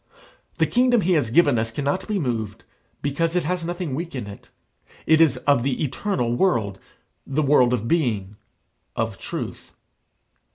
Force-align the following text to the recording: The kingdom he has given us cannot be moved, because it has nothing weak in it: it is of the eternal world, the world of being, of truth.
The 0.57 0.65
kingdom 0.65 1.01
he 1.01 1.13
has 1.13 1.29
given 1.29 1.59
us 1.59 1.69
cannot 1.69 2.07
be 2.07 2.17
moved, 2.17 2.63
because 3.03 3.35
it 3.35 3.43
has 3.43 3.63
nothing 3.63 3.93
weak 3.93 4.15
in 4.15 4.25
it: 4.25 4.49
it 5.05 5.21
is 5.21 5.37
of 5.45 5.61
the 5.61 5.83
eternal 5.83 6.33
world, 6.35 6.79
the 7.27 7.43
world 7.43 7.71
of 7.71 7.87
being, 7.87 8.35
of 8.95 9.19
truth. 9.19 9.73